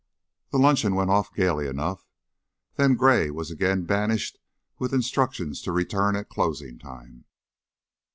[0.49, 2.07] The luncheon went off gaily enough,
[2.73, 4.39] then Gray was again banished
[4.79, 7.25] with instructions to return at closing time.